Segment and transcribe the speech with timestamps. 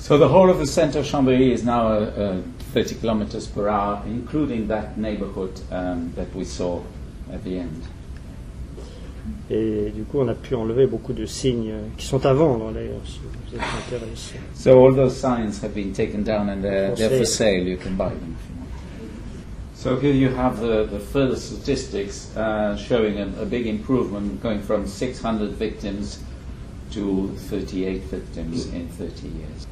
[0.00, 3.68] So the whole of the centre of Chambéry is now uh, uh, 30 kilometers per
[3.68, 6.82] hour, including that neighborhood um, that we saw
[7.30, 7.82] at the end.
[9.50, 13.02] Et du coup, on a pu enlever beaucoup de signes qui sont à vendre, d'ailleurs,
[13.04, 14.36] si vous êtes intéressé.
[14.54, 17.68] So all those signs have been taken down and they're, For they're for sale.
[17.68, 18.36] You can buy them.
[18.38, 18.70] if you want.
[19.74, 24.62] So here you have the, the further statistics uh, showing a, a big improvement going
[24.62, 26.20] from 600 victims
[26.92, 29.66] to 38 victims in 30 years.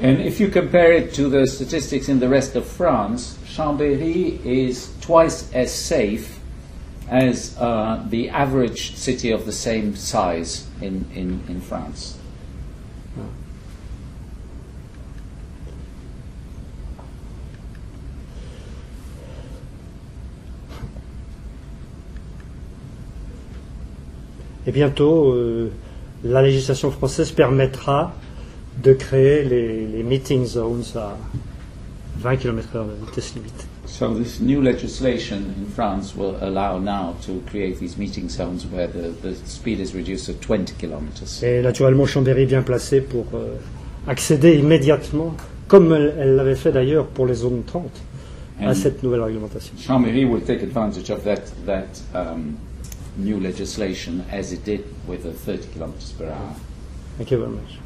[0.00, 4.92] And if you compare it to the statistics in the rest of France, Chambéry is
[5.00, 6.38] twice as safe
[7.08, 12.18] as uh, the average city of the same size in, in, in France.
[24.66, 25.70] Et bientôt, euh,
[26.24, 28.12] la législation française permettra
[28.82, 31.16] de créer les, les meeting zones à
[32.18, 33.66] 20 km/h de vitesse limite.
[33.86, 38.88] So this new legislation in France will allow now to create these meeting zones where
[38.88, 41.42] the, the speed is reduced to 20 kilometers.
[41.42, 43.56] Et naturellement, Chambéry est bien placé pour euh,
[44.08, 45.34] accéder immédiatement,
[45.68, 47.84] comme elle l'avait fait d'ailleurs pour les zones 30,
[48.60, 49.74] à And cette nouvelle réglementation.
[49.78, 52.56] Chambéry will take advantage of that, that um,
[53.16, 56.54] new legislation as it did with the 30 kilometers per hour.
[57.18, 57.85] Thank you very much.